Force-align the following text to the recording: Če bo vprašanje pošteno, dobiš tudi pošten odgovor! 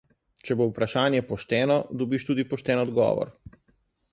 Če 0.47 0.55
bo 0.61 0.65
vprašanje 0.69 1.19
pošteno, 1.27 1.77
dobiš 2.01 2.25
tudi 2.31 2.47
pošten 2.55 2.83
odgovor! 2.87 3.35